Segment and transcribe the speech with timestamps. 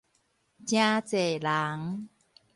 [0.65, 2.09] 誠濟人